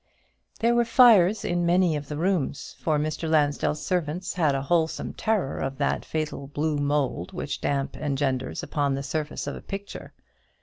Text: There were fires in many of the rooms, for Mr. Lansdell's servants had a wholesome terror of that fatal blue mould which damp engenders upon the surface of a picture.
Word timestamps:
There 0.61 0.73
were 0.73 0.83
fires 0.83 1.45
in 1.45 1.63
many 1.63 1.95
of 1.95 2.07
the 2.07 2.17
rooms, 2.17 2.75
for 2.79 2.97
Mr. 2.97 3.29
Lansdell's 3.29 3.85
servants 3.85 4.33
had 4.33 4.55
a 4.55 4.61
wholesome 4.63 5.13
terror 5.13 5.59
of 5.59 5.77
that 5.77 6.05
fatal 6.05 6.47
blue 6.47 6.77
mould 6.79 7.33
which 7.33 7.61
damp 7.61 7.95
engenders 7.95 8.63
upon 8.63 8.95
the 8.95 9.03
surface 9.03 9.45
of 9.45 9.55
a 9.55 9.61
picture. 9.61 10.11